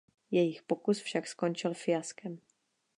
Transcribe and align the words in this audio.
Jejich 0.31 0.63
pokus 0.63 0.99
však 0.99 1.27
skončil 1.27 1.73
fiaskem. 1.73 2.37